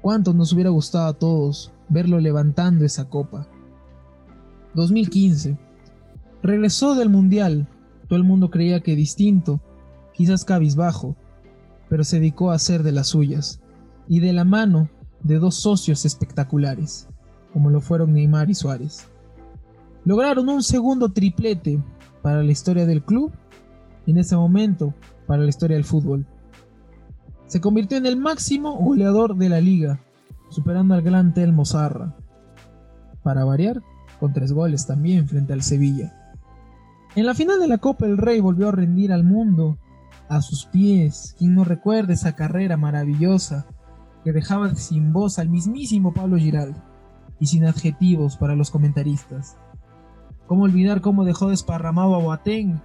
¿Cuánto 0.01 0.33
nos 0.33 0.53
hubiera 0.53 0.71
gustado 0.71 1.07
a 1.07 1.13
todos 1.13 1.73
verlo 1.89 2.21
levantando 2.21 2.85
esa 2.85 3.09
copa? 3.09 3.49
2015. 4.75 5.59
Regresó 6.43 6.95
del 6.95 7.11
Mundial. 7.11 7.69
Todo 8.09 8.17
el 8.17 8.25
mundo 8.25 8.51
creía 8.51 8.81
que 8.81 8.97
distinto, 8.97 9.61
quizás 10.15 10.45
cabizbajo, 10.45 11.17
pero 11.89 12.03
se 12.03 12.19
dedicó 12.19 12.51
a 12.51 12.55
hacer 12.55 12.83
de 12.83 12.93
las 12.93 13.09
suyas, 13.09 13.61
y 14.09 14.21
de 14.21 14.33
la 14.33 14.45
mano 14.45 14.89
de 15.23 15.39
dos 15.39 15.57
socios 15.57 16.05
espectaculares, 16.05 17.09
como 17.53 17.71
lo 17.71 17.81
fueron 17.81 18.13
Neymar 18.13 18.51
y 18.51 18.55
Suárez. 18.55 19.09
Lograron 20.05 20.49
un 20.49 20.63
segundo 20.63 21.11
triplete 21.11 21.83
para 22.23 22.43
la 22.43 22.53
historia 22.53 22.87
del 22.87 23.03
club 23.03 23.33
y 24.07 24.13
en 24.13 24.19
ese 24.19 24.37
momento 24.37 24.95
para 25.27 25.43
la 25.43 25.49
historia 25.49 25.77
del 25.77 25.85
fútbol. 25.85 26.27
Se 27.47 27.61
convirtió 27.61 27.99
en 27.99 28.07
el 28.07 28.17
máximo 28.17 28.77
goleador 28.77 29.37
de 29.37 29.49
la 29.49 29.61
liga, 29.61 30.01
superando 30.51 30.95
al 30.95 31.03
gran 31.03 31.35
Telmo 31.35 31.65
Zarra. 31.65 32.17
Para 33.23 33.45
variar, 33.45 33.83
con 34.19 34.33
tres 34.33 34.53
goles 34.53 34.87
también 34.87 35.29
frente 35.29 35.53
al 35.53 35.63
Sevilla. 35.63 36.17
En 37.17 37.27
la 37.27 37.35
final 37.35 37.59
de 37.59 37.67
la 37.67 37.79
Copa 37.79 38.07
el 38.07 38.19
Rey 38.19 38.41
volvió 38.41 38.69
a 38.69 38.73
rendir 38.73 39.13
al 39.13 39.25
mundo 39.25 39.79
a 40.29 40.41
sus 40.43 40.67
pies. 40.67 41.35
Quien 41.39 41.55
no 41.55 41.65
recuerde 41.65 42.15
esa 42.15 42.37
carrera 42.37 42.77
maravillosa 42.77 43.67
que 44.25 44.33
dejaba 44.33 44.75
sin 44.75 45.13
voz 45.13 45.39
al 45.39 45.49
mismísimo 45.49 46.13
Pablo 46.13 46.37
Giral 46.37 46.83
y 47.39 47.47
sin 47.47 47.65
adjetivos 47.65 48.37
para 48.37 48.55
los 48.55 48.71
comentaristas. 48.71 49.57
¿Cómo 50.47 50.65
olvidar 50.65 51.01
cómo 51.01 51.25
dejó 51.25 51.49
desparramado 51.49 52.15
a 52.15 52.19
Boateng 52.19 52.81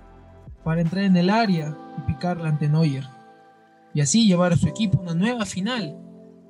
para 0.63 0.81
entrar 0.81 1.03
en 1.03 1.17
el 1.17 1.29
área 1.29 1.77
y 1.97 2.01
picarla 2.01 2.49
ante 2.49 2.69
Neuer? 2.69 3.05
Y 3.93 4.01
así 4.01 4.27
llevar 4.27 4.53
a 4.53 4.57
su 4.57 4.67
equipo 4.67 4.99
a 4.99 5.01
una 5.01 5.15
nueva 5.15 5.45
final 5.45 5.97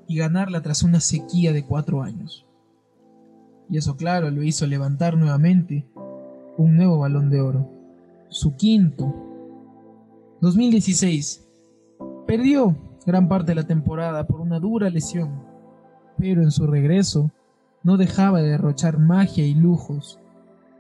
y 0.08 0.18
ganarla 0.18 0.62
tras 0.62 0.84
una 0.84 1.00
sequía 1.00 1.52
de 1.54 1.66
cuatro 1.66 2.04
años. 2.04 2.46
Y 3.70 3.78
eso 3.78 3.96
claro 3.96 4.30
lo 4.30 4.44
hizo 4.44 4.68
levantar 4.68 5.18
nuevamente 5.18 5.88
un 6.58 6.76
nuevo 6.76 7.00
balón 7.00 7.30
de 7.30 7.42
oro, 7.42 7.70
su 8.30 8.56
quinto. 8.56 9.14
2016. 10.42 11.48
Perdió 12.28 12.76
gran 13.06 13.28
parte 13.28 13.52
de 13.52 13.56
la 13.56 13.68
temporada 13.68 14.26
por 14.26 14.42
una 14.42 14.60
dura 14.60 14.90
lesión, 14.90 15.44
pero 16.18 16.42
en 16.42 16.52
su 16.52 16.66
regreso 16.68 17.32
no 17.84 17.98
dejaba 17.98 18.42
de 18.42 18.50
derrochar 18.50 18.98
magia 18.98 19.46
y 19.46 19.54
lujos. 19.54 20.20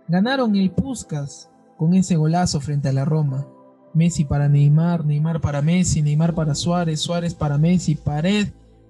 Ganaron 0.07 0.55
el 0.55 0.71
Puskas 0.71 1.49
con 1.77 1.93
ese 1.93 2.15
golazo 2.15 2.59
frente 2.59 2.89
a 2.89 2.93
la 2.93 3.05
Roma. 3.05 3.47
Messi 3.93 4.25
para 4.25 4.49
Neymar, 4.49 5.05
Neymar 5.05 5.39
para 5.39 5.61
Messi, 5.61 6.01
Neymar 6.01 6.33
para 6.33 6.55
Suárez, 6.55 6.99
Suárez 6.99 7.33
para 7.33 7.57
Messi, 7.57 7.95
pared 7.95 8.49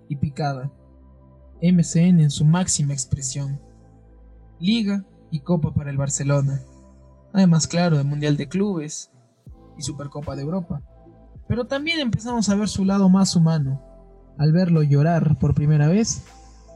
y 0.09 0.15
picada. 0.15 0.71
MCN 1.61 2.21
en 2.21 2.31
su 2.31 2.45
máxima 2.45 2.93
expresión. 2.93 3.59
Liga 4.59 5.03
y 5.29 5.41
Copa 5.41 5.73
para 5.73 5.89
el 5.89 5.97
Barcelona. 5.97 6.61
Además, 7.33 7.67
claro, 7.67 7.97
de 7.97 8.03
Mundial 8.03 8.37
de 8.37 8.47
Clubes 8.47 9.11
y 9.77 9.81
Supercopa 9.81 10.35
de 10.35 10.43
Europa. 10.43 10.81
Pero 11.47 11.65
también 11.65 11.99
empezamos 11.99 12.49
a 12.49 12.55
ver 12.55 12.67
su 12.67 12.85
lado 12.85 13.09
más 13.09 13.35
humano, 13.35 13.81
al 14.37 14.51
verlo 14.51 14.83
llorar 14.83 15.37
por 15.39 15.53
primera 15.53 15.87
vez 15.87 16.23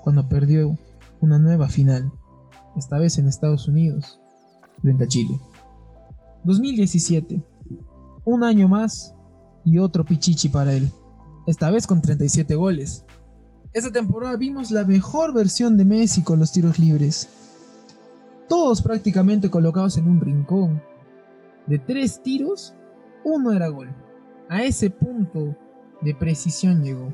cuando 0.03 0.29
perdió 0.29 0.77
una 1.21 1.39
nueva 1.39 1.67
final, 1.67 2.11
esta 2.77 2.97
vez 2.97 3.17
en 3.17 3.27
Estados 3.27 3.67
Unidos, 3.67 4.19
frente 4.81 5.03
a 5.03 5.07
Chile. 5.07 5.39
2017. 6.43 7.43
Un 8.25 8.43
año 8.43 8.67
más 8.67 9.13
y 9.65 9.77
otro 9.79 10.05
pichichi 10.05 10.49
para 10.49 10.73
él, 10.73 10.89
esta 11.47 11.69
vez 11.71 11.87
con 11.87 12.01
37 12.01 12.55
goles. 12.55 13.05
Esta 13.73 13.91
temporada 13.91 14.35
vimos 14.35 14.71
la 14.71 14.85
mejor 14.85 15.33
versión 15.33 15.77
de 15.77 15.85
Messi 15.85 16.23
con 16.23 16.39
los 16.39 16.51
tiros 16.51 16.79
libres. 16.79 17.29
Todos 18.47 18.81
prácticamente 18.81 19.49
colocados 19.49 19.97
en 19.97 20.07
un 20.07 20.21
rincón. 20.21 20.81
De 21.67 21.77
tres 21.77 22.23
tiros, 22.23 22.73
uno 23.23 23.51
era 23.51 23.67
gol. 23.67 23.89
A 24.49 24.63
ese 24.63 24.89
punto 24.89 25.55
de 26.01 26.15
precisión 26.15 26.83
llegó. 26.83 27.13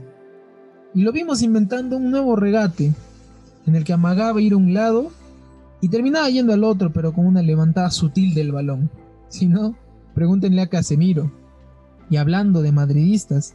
Y 0.93 1.01
lo 1.01 1.11
vimos 1.11 1.41
inventando 1.41 1.97
un 1.97 2.09
nuevo 2.09 2.37
regate, 2.37 2.93
en 3.65 3.75
el 3.75 3.83
que 3.83 3.91
amagaba 3.91 4.41
ir 4.41 4.53
a 4.53 4.57
un 4.57 4.73
lado 4.73 5.11
y 5.81 5.89
terminaba 5.89 6.29
yendo 6.29 6.53
al 6.53 6.63
otro, 6.63 6.93
pero 6.93 7.11
con 7.11 7.25
una 7.25 7.41
levantada 7.41 7.91
sutil 7.91 8.33
del 8.33 8.53
balón. 8.53 8.89
Si 9.27 9.47
no, 9.47 9.75
pregúntenle 10.13 10.61
a 10.61 10.67
Casemiro. 10.67 11.29
Y 12.09 12.15
hablando 12.15 12.61
de 12.61 12.71
madridistas, 12.71 13.53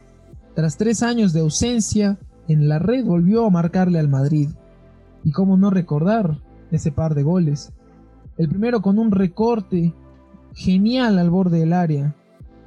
tras 0.53 0.77
tres 0.77 1.01
años 1.01 1.33
de 1.33 1.39
ausencia, 1.39 2.19
en 2.47 2.69
la 2.69 2.77
red 2.77 3.03
volvió 3.03 3.47
a 3.47 3.49
marcarle 3.49 3.97
al 3.97 4.09
Madrid. 4.09 4.49
Y 5.23 5.31
cómo 5.31 5.57
no 5.57 5.71
recordar 5.71 6.37
ese 6.69 6.91
par 6.91 7.15
de 7.15 7.23
goles. 7.23 7.73
El 8.37 8.47
primero 8.47 8.83
con 8.83 8.99
un 8.99 9.09
recorte 9.09 9.91
genial 10.53 11.17
al 11.17 11.31
borde 11.31 11.57
del 11.61 11.73
área, 11.73 12.15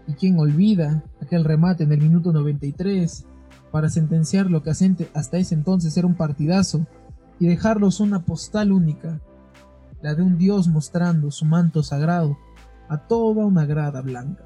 y 0.07 0.15
quién 0.15 0.39
olvida 0.39 1.05
aquel 1.21 1.45
remate 1.45 1.85
en 1.85 1.93
el 1.93 2.01
minuto 2.01 2.33
93 2.33 3.27
para 3.71 3.89
sentenciar 3.89 4.51
lo 4.51 4.63
que 4.63 4.71
hasta 4.71 5.37
ese 5.37 5.55
entonces 5.55 5.97
era 5.97 6.07
un 6.07 6.15
partidazo 6.15 6.87
y 7.39 7.47
dejarlos 7.47 8.01
una 8.01 8.25
postal 8.25 8.73
única, 8.73 9.21
la 10.03 10.15
de 10.15 10.23
un 10.23 10.39
dios 10.39 10.69
mostrando 10.69 11.31
su 11.31 11.45
manto 11.45 11.83
sagrado 11.83 12.39
a 12.89 12.99
toda 12.99 13.47
una 13.47 13.65
grada 13.67 14.03
blanca. 14.03 14.45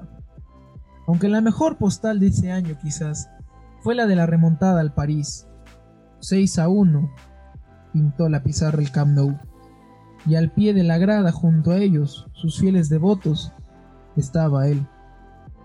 Aunque 1.07 1.27
la 1.27 1.41
mejor 1.41 1.77
postal 1.77 2.19
de 2.19 2.27
ese 2.27 2.51
año 2.51 2.77
quizás 2.81 3.29
fue 3.81 3.95
la 3.95 4.05
de 4.07 4.15
la 4.15 4.25
remontada 4.25 4.81
al 4.81 4.93
París. 4.93 5.47
6 6.19 6.59
a 6.59 6.69
1 6.69 7.11
pintó 7.93 8.29
la 8.29 8.43
pizarra 8.43 8.81
el 8.81 8.91
Camp 8.91 9.15
Nou. 9.15 9.37
Y 10.25 10.35
al 10.35 10.51
pie 10.51 10.73
de 10.73 10.83
la 10.83 10.97
grada 10.97 11.31
junto 11.31 11.71
a 11.71 11.77
ellos, 11.77 12.27
sus 12.33 12.59
fieles 12.59 12.89
devotos, 12.89 13.53
estaba 14.15 14.67
él, 14.67 14.85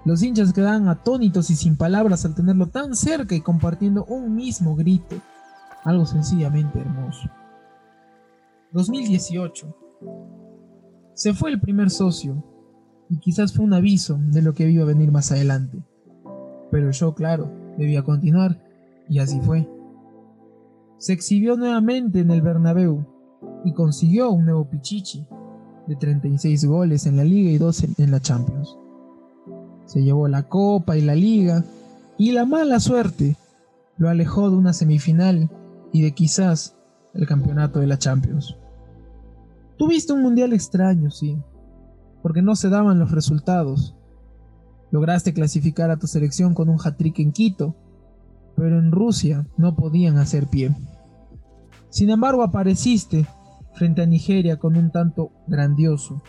los 0.04 0.22
hinchas 0.22 0.52
quedaban 0.52 0.88
atónitos 0.88 1.48
y 1.48 1.56
sin 1.56 1.76
palabras 1.76 2.24
al 2.26 2.34
tenerlo 2.34 2.66
tan 2.66 2.94
cerca 2.94 3.34
y 3.34 3.40
compartiendo 3.40 4.04
un 4.04 4.34
mismo 4.34 4.76
grito. 4.76 5.16
Algo 5.82 6.04
sencillamente 6.04 6.78
hermoso. 6.78 7.28
2018. 8.72 9.74
Se 11.14 11.32
fue 11.32 11.50
el 11.50 11.60
primer 11.60 11.90
socio, 11.90 12.44
y 13.08 13.18
quizás 13.18 13.54
fue 13.54 13.64
un 13.64 13.72
aviso 13.72 14.18
de 14.18 14.42
lo 14.42 14.52
que 14.52 14.68
iba 14.68 14.82
a 14.82 14.86
venir 14.86 15.10
más 15.10 15.32
adelante. 15.32 15.82
Pero 16.70 16.90
yo, 16.90 17.14
claro, 17.14 17.50
debía 17.78 18.02
continuar, 18.02 18.60
y 19.08 19.20
así 19.20 19.40
fue. 19.40 19.68
Se 20.98 21.12
exhibió 21.12 21.56
nuevamente 21.56 22.20
en 22.20 22.30
el 22.30 22.42
Bernabéu 22.42 23.06
y 23.64 23.72
consiguió 23.72 24.30
un 24.30 24.46
nuevo 24.46 24.68
Pichichi 24.68 25.26
de 25.86 25.96
36 25.96 26.64
goles 26.66 27.06
en 27.06 27.16
la 27.16 27.24
liga 27.24 27.50
y 27.50 27.58
12 27.58 27.90
en 27.98 28.10
la 28.10 28.20
Champions 28.20 28.78
se 29.86 30.02
llevó 30.02 30.28
la 30.28 30.44
copa 30.44 30.96
y 30.96 31.02
la 31.02 31.14
liga, 31.14 31.64
y 32.16 32.32
la 32.32 32.44
mala 32.44 32.80
suerte 32.80 33.36
lo 33.96 34.08
alejó 34.08 34.50
de 34.50 34.56
una 34.56 34.72
semifinal 34.72 35.50
y 35.92 36.02
de 36.02 36.12
quizás 36.12 36.76
el 37.14 37.26
campeonato 37.26 37.80
de 37.80 37.86
la 37.86 37.98
Champions. 37.98 38.56
Tuviste 39.76 40.12
un 40.12 40.22
mundial 40.22 40.52
extraño, 40.52 41.10
sí, 41.10 41.36
porque 42.22 42.42
no 42.42 42.56
se 42.56 42.68
daban 42.68 42.98
los 42.98 43.10
resultados. 43.10 43.96
Lograste 44.90 45.34
clasificar 45.34 45.90
a 45.90 45.98
tu 45.98 46.06
selección 46.06 46.54
con 46.54 46.68
un 46.68 46.78
hat-trick 46.82 47.18
en 47.18 47.32
Quito, 47.32 47.74
pero 48.56 48.78
en 48.78 48.92
Rusia 48.92 49.46
no 49.56 49.74
podían 49.74 50.18
hacer 50.18 50.46
pie. 50.46 50.74
Sin 51.90 52.10
embargo, 52.10 52.42
apareciste 52.42 53.26
frente 53.74 54.02
a 54.02 54.06
Nigeria 54.06 54.58
con 54.58 54.76
un 54.76 54.90
tanto 54.90 55.32
grandioso 55.46 56.22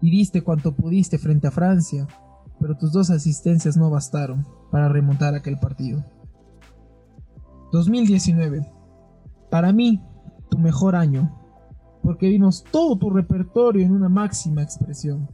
y 0.00 0.10
diste 0.10 0.42
cuanto 0.42 0.74
pudiste 0.74 1.18
frente 1.18 1.46
a 1.46 1.50
Francia 1.50 2.06
pero 2.60 2.76
tus 2.76 2.92
dos 2.92 3.10
asistencias 3.10 3.76
no 3.76 3.90
bastaron 3.90 4.46
para 4.70 4.88
remontar 4.88 5.34
aquel 5.34 5.58
partido. 5.58 6.04
2019. 7.72 8.66
Para 9.50 9.72
mí, 9.72 10.02
tu 10.48 10.58
mejor 10.58 10.96
año, 10.96 11.34
porque 12.02 12.28
vimos 12.28 12.64
todo 12.70 12.96
tu 12.96 13.10
repertorio 13.10 13.84
en 13.84 13.92
una 13.92 14.08
máxima 14.08 14.62
expresión. 14.62 15.28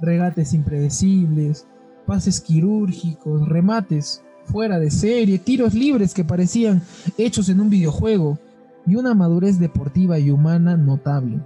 Regates 0.00 0.54
impredecibles, 0.54 1.66
pases 2.06 2.40
quirúrgicos, 2.40 3.48
remates 3.48 4.22
fuera 4.44 4.78
de 4.78 4.90
serie, 4.90 5.38
tiros 5.38 5.74
libres 5.74 6.14
que 6.14 6.24
parecían 6.24 6.82
hechos 7.18 7.48
en 7.48 7.60
un 7.60 7.68
videojuego 7.68 8.38
y 8.86 8.94
una 8.94 9.14
madurez 9.14 9.58
deportiva 9.58 10.18
y 10.18 10.30
humana 10.30 10.76
notable. 10.76 11.40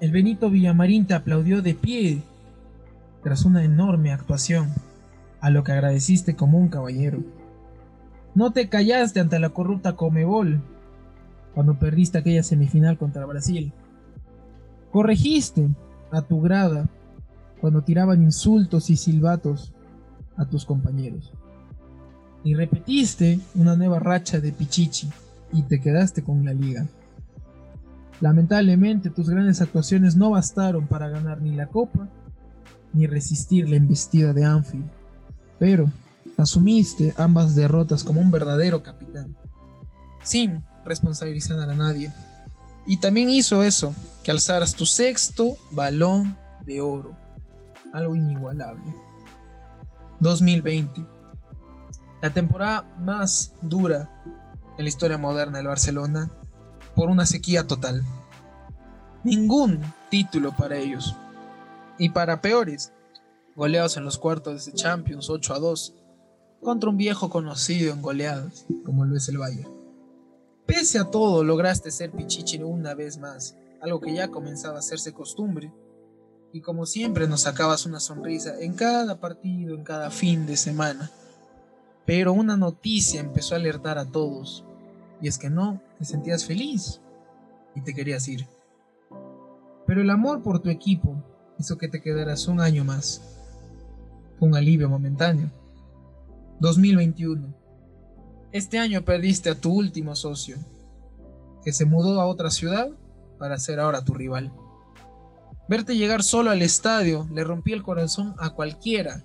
El 0.00 0.10
Benito 0.10 0.50
Villamarín 0.50 1.06
te 1.06 1.14
aplaudió 1.14 1.62
de 1.62 1.74
pie 1.74 2.22
tras 3.26 3.44
una 3.44 3.64
enorme 3.64 4.12
actuación, 4.12 4.68
a 5.40 5.50
lo 5.50 5.64
que 5.64 5.72
agradeciste 5.72 6.36
como 6.36 6.60
un 6.60 6.68
caballero. 6.68 7.24
No 8.36 8.52
te 8.52 8.68
callaste 8.68 9.18
ante 9.18 9.40
la 9.40 9.48
corrupta 9.48 9.96
Comebol, 9.96 10.60
cuando 11.52 11.76
perdiste 11.76 12.18
aquella 12.18 12.44
semifinal 12.44 12.98
contra 12.98 13.26
Brasil. 13.26 13.72
Corregiste 14.92 15.68
a 16.12 16.22
tu 16.22 16.40
grada 16.40 16.88
cuando 17.60 17.82
tiraban 17.82 18.22
insultos 18.22 18.90
y 18.90 18.96
silbatos 18.96 19.72
a 20.36 20.44
tus 20.44 20.64
compañeros. 20.64 21.32
Y 22.44 22.54
repetiste 22.54 23.40
una 23.56 23.74
nueva 23.74 23.98
racha 23.98 24.38
de 24.38 24.52
Pichichi 24.52 25.10
y 25.52 25.62
te 25.62 25.80
quedaste 25.80 26.22
con 26.22 26.44
la 26.44 26.54
liga. 26.54 26.86
Lamentablemente 28.20 29.10
tus 29.10 29.28
grandes 29.28 29.60
actuaciones 29.60 30.14
no 30.14 30.30
bastaron 30.30 30.86
para 30.86 31.08
ganar 31.08 31.42
ni 31.42 31.56
la 31.56 31.66
copa 31.66 32.08
ni 32.96 33.06
resistir 33.06 33.68
la 33.68 33.76
embestida 33.76 34.32
de 34.32 34.44
Anfield, 34.44 34.90
pero 35.58 35.90
asumiste 36.36 37.14
ambas 37.16 37.54
derrotas 37.54 38.02
como 38.02 38.20
un 38.20 38.30
verdadero 38.30 38.82
capitán, 38.82 39.36
sin 40.22 40.64
responsabilizar 40.84 41.58
a 41.60 41.74
nadie. 41.74 42.12
Y 42.86 42.98
también 42.98 43.28
hizo 43.28 43.62
eso, 43.62 43.94
que 44.22 44.30
alzaras 44.30 44.74
tu 44.74 44.86
sexto 44.86 45.56
balón 45.72 46.36
de 46.64 46.80
oro, 46.80 47.16
algo 47.92 48.16
inigualable. 48.16 48.94
2020, 50.20 51.04
la 52.22 52.30
temporada 52.30 52.82
más 52.98 53.52
dura 53.60 54.10
en 54.78 54.84
la 54.84 54.88
historia 54.88 55.18
moderna 55.18 55.58
del 55.58 55.66
Barcelona, 55.66 56.30
por 56.94 57.10
una 57.10 57.26
sequía 57.26 57.66
total. 57.66 58.02
Ningún 59.22 59.80
título 60.10 60.56
para 60.56 60.76
ellos. 60.76 61.14
Y 61.98 62.10
para 62.10 62.40
peores, 62.40 62.92
goleados 63.54 63.96
en 63.96 64.04
los 64.04 64.18
cuartos 64.18 64.66
de 64.66 64.72
Champions 64.72 65.30
8 65.30 65.54
a 65.54 65.58
2 65.58 65.94
contra 66.62 66.90
un 66.90 66.96
viejo 66.96 67.30
conocido 67.30 67.92
en 67.92 68.02
goleadas, 68.02 68.66
como 68.84 69.04
lo 69.04 69.16
es 69.16 69.28
el 69.28 69.38
Bayern. 69.38 69.70
Pese 70.66 70.98
a 70.98 71.04
todo, 71.04 71.44
lograste 71.44 71.90
ser 71.90 72.10
Pichichi 72.10 72.60
una 72.62 72.94
vez 72.94 73.18
más, 73.18 73.56
algo 73.80 74.00
que 74.00 74.12
ya 74.12 74.28
comenzaba 74.28 74.76
a 74.76 74.80
hacerse 74.80 75.12
costumbre. 75.12 75.72
Y 76.52 76.60
como 76.60 76.86
siempre 76.86 77.28
nos 77.28 77.42
sacabas 77.42 77.86
una 77.86 78.00
sonrisa 78.00 78.58
en 78.60 78.74
cada 78.74 79.20
partido, 79.20 79.74
en 79.74 79.84
cada 79.84 80.10
fin 80.10 80.46
de 80.46 80.56
semana. 80.56 81.10
Pero 82.04 82.32
una 82.32 82.56
noticia 82.56 83.20
empezó 83.20 83.54
a 83.54 83.58
alertar 83.58 83.98
a 83.98 84.06
todos. 84.06 84.64
Y 85.20 85.28
es 85.28 85.38
que 85.38 85.50
no, 85.50 85.80
te 85.98 86.04
sentías 86.04 86.44
feliz 86.44 87.00
y 87.74 87.82
te 87.82 87.94
querías 87.94 88.26
ir. 88.28 88.46
Pero 89.86 90.02
el 90.02 90.10
amor 90.10 90.42
por 90.42 90.60
tu 90.60 90.70
equipo 90.70 91.14
hizo 91.58 91.78
que 91.78 91.88
te 91.88 92.00
quedaras 92.00 92.48
un 92.48 92.60
año 92.60 92.84
más. 92.84 93.22
Un 94.40 94.54
alivio 94.54 94.88
momentáneo. 94.88 95.50
2021. 96.60 97.54
Este 98.52 98.78
año 98.78 99.04
perdiste 99.04 99.50
a 99.50 99.54
tu 99.54 99.72
último 99.72 100.14
socio, 100.16 100.56
que 101.62 101.72
se 101.72 101.84
mudó 101.84 102.20
a 102.20 102.26
otra 102.26 102.50
ciudad 102.50 102.88
para 103.38 103.58
ser 103.58 103.80
ahora 103.80 104.04
tu 104.04 104.14
rival. 104.14 104.52
Verte 105.68 105.96
llegar 105.96 106.22
solo 106.22 106.50
al 106.50 106.62
estadio 106.62 107.28
le 107.32 107.44
rompía 107.44 107.74
el 107.74 107.82
corazón 107.82 108.34
a 108.38 108.50
cualquiera, 108.50 109.24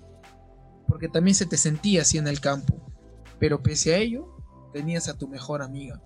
porque 0.88 1.08
también 1.08 1.36
se 1.36 1.46
te 1.46 1.56
sentía 1.56 2.02
así 2.02 2.18
en 2.18 2.28
el 2.28 2.42
campo. 2.42 2.76
Pero 3.40 3.62
pese 3.62 3.94
a 3.94 3.98
ello, 3.98 4.28
tenías 4.74 5.08
a 5.08 5.18
tu 5.18 5.28
mejor 5.28 5.62
amiga, 5.62 6.02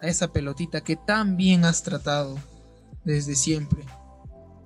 a 0.00 0.06
esa 0.06 0.32
pelotita 0.32 0.82
que 0.82 0.96
tan 0.96 1.36
bien 1.36 1.64
has 1.64 1.82
tratado 1.82 2.36
desde 3.04 3.34
siempre, 3.34 3.84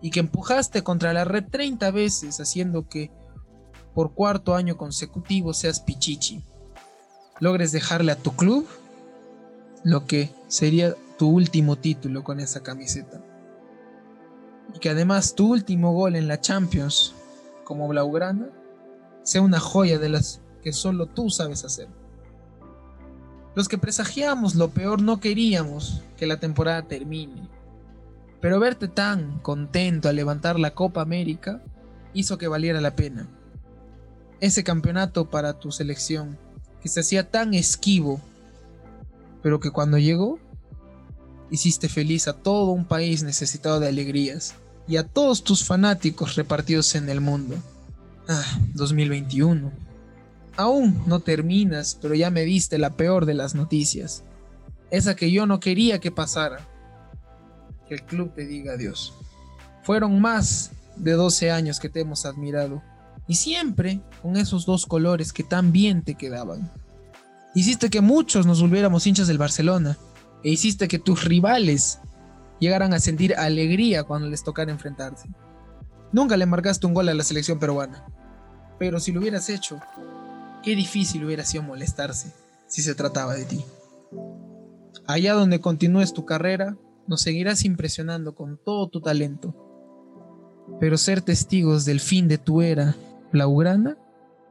y 0.02 0.10
que 0.10 0.20
empujaste 0.20 0.82
contra 0.82 1.12
la 1.12 1.24
red 1.24 1.44
30 1.48 1.90
veces 1.92 2.40
haciendo 2.40 2.88
que 2.88 3.10
por 3.94 4.12
cuarto 4.12 4.54
año 4.54 4.76
consecutivo 4.76 5.54
seas 5.54 5.80
pichichi. 5.80 6.42
Logres 7.38 7.72
dejarle 7.72 8.12
a 8.12 8.16
tu 8.16 8.32
club 8.32 8.66
lo 9.84 10.06
que 10.06 10.30
sería 10.48 10.94
tu 11.18 11.28
último 11.28 11.76
título 11.76 12.24
con 12.24 12.40
esa 12.40 12.62
camiseta. 12.62 13.20
Y 14.74 14.78
que 14.78 14.90
además 14.90 15.34
tu 15.34 15.52
último 15.52 15.92
gol 15.92 16.16
en 16.16 16.28
la 16.28 16.40
Champions 16.40 17.14
como 17.64 17.88
Blaugrana 17.88 18.48
sea 19.22 19.42
una 19.42 19.60
joya 19.60 19.98
de 19.98 20.08
las 20.08 20.40
que 20.62 20.72
solo 20.72 21.06
tú 21.06 21.30
sabes 21.30 21.64
hacer. 21.64 21.88
Los 23.54 23.68
que 23.68 23.78
presagiamos 23.78 24.54
lo 24.54 24.70
peor 24.70 25.02
no 25.02 25.20
queríamos 25.20 26.02
que 26.16 26.26
la 26.26 26.38
temporada 26.38 26.82
termine, 26.82 27.48
pero 28.42 28.60
verte 28.60 28.88
tan 28.88 29.38
contento 29.38 30.10
al 30.10 30.16
levantar 30.16 30.60
la 30.60 30.74
Copa 30.74 31.00
América 31.00 31.62
hizo 32.12 32.36
que 32.36 32.48
valiera 32.48 32.82
la 32.82 32.94
pena 32.94 33.26
ese 34.42 34.64
campeonato 34.64 35.30
para 35.30 35.60
tu 35.60 35.70
selección, 35.70 36.36
que 36.82 36.88
se 36.88 36.98
hacía 36.98 37.30
tan 37.30 37.54
esquivo, 37.54 38.20
pero 39.40 39.60
que 39.60 39.70
cuando 39.70 39.98
llegó, 39.98 40.40
hiciste 41.48 41.88
feliz 41.88 42.26
a 42.26 42.32
todo 42.32 42.72
un 42.72 42.84
país 42.84 43.22
necesitado 43.22 43.78
de 43.78 43.86
alegrías 43.86 44.56
y 44.88 44.96
a 44.96 45.06
todos 45.06 45.44
tus 45.44 45.64
fanáticos 45.64 46.34
repartidos 46.34 46.96
en 46.96 47.08
el 47.08 47.20
mundo. 47.20 47.54
Ah, 48.28 48.58
2021. 48.74 49.70
Aún 50.56 51.04
no 51.06 51.20
terminas, 51.20 51.96
pero 52.02 52.16
ya 52.16 52.30
me 52.30 52.42
diste 52.42 52.78
la 52.78 52.96
peor 52.96 53.26
de 53.26 53.34
las 53.34 53.54
noticias. 53.54 54.24
Esa 54.90 55.14
que 55.14 55.30
yo 55.30 55.46
no 55.46 55.60
quería 55.60 56.00
que 56.00 56.10
pasara. 56.10 56.66
Que 57.92 57.96
el 57.96 58.04
club 58.04 58.32
te 58.34 58.46
diga 58.46 58.72
adiós. 58.72 59.12
Fueron 59.82 60.18
más 60.18 60.70
de 60.96 61.12
12 61.12 61.50
años 61.50 61.78
que 61.78 61.90
te 61.90 62.00
hemos 62.00 62.24
admirado 62.24 62.82
y 63.26 63.34
siempre 63.34 64.00
con 64.22 64.38
esos 64.38 64.64
dos 64.64 64.86
colores 64.86 65.30
que 65.30 65.44
tan 65.44 65.72
bien 65.72 66.02
te 66.02 66.14
quedaban. 66.14 66.72
Hiciste 67.54 67.90
que 67.90 68.00
muchos 68.00 68.46
nos 68.46 68.62
volviéramos 68.62 69.06
hinchas 69.06 69.28
del 69.28 69.36
Barcelona 69.36 69.98
e 70.42 70.48
hiciste 70.48 70.88
que 70.88 70.98
tus 70.98 71.24
rivales 71.24 71.98
llegaran 72.60 72.94
a 72.94 72.98
sentir 72.98 73.34
alegría 73.36 74.04
cuando 74.04 74.26
les 74.26 74.42
tocara 74.42 74.72
enfrentarse. 74.72 75.28
Nunca 76.12 76.38
le 76.38 76.46
marcaste 76.46 76.86
un 76.86 76.94
gol 76.94 77.10
a 77.10 77.14
la 77.14 77.24
selección 77.24 77.58
peruana, 77.58 78.06
pero 78.78 79.00
si 79.00 79.12
lo 79.12 79.20
hubieras 79.20 79.50
hecho, 79.50 79.78
qué 80.62 80.74
difícil 80.74 81.26
hubiera 81.26 81.44
sido 81.44 81.62
molestarse 81.62 82.32
si 82.68 82.80
se 82.80 82.94
trataba 82.94 83.34
de 83.34 83.44
ti. 83.44 83.62
Allá 85.06 85.34
donde 85.34 85.60
continúes 85.60 86.14
tu 86.14 86.24
carrera, 86.24 86.74
nos 87.06 87.22
seguirás 87.22 87.64
impresionando 87.64 88.34
con 88.34 88.58
todo 88.58 88.88
tu 88.88 89.00
talento, 89.00 89.54
pero 90.80 90.96
ser 90.96 91.22
testigos 91.22 91.84
del 91.84 92.00
fin 92.00 92.28
de 92.28 92.38
tu 92.38 92.62
era 92.62 92.96
Blaugrana 93.32 93.96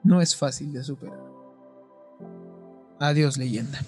no 0.03 0.21
es 0.21 0.35
fácil 0.35 0.73
de 0.73 0.83
superar. 0.83 1.19
Adiós 2.99 3.37
leyenda. 3.37 3.79